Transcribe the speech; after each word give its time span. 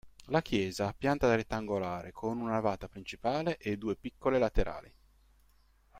La 0.29 0.41
chiesa 0.41 0.87
ha 0.87 0.95
pianta 0.97 1.35
rettangolare 1.35 2.11
con 2.11 2.39
una 2.39 2.53
navata 2.53 2.87
principale 2.87 3.57
e 3.57 3.77
due 3.77 3.95
piccole 3.95 4.39
laterali. 4.39 4.91